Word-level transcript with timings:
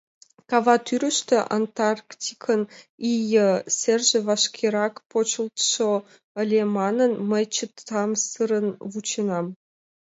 Каватӱрыштӧ 0.49 1.37
Антарктикын 1.57 2.61
ий 3.11 3.25
серже 3.77 4.19
вашкерак 4.27 4.93
почылтшо 5.11 5.91
ыле 6.41 6.61
манын, 6.77 7.11
мый 7.29 7.43
чытамсырын 7.55 8.67
вученам. 8.91 9.45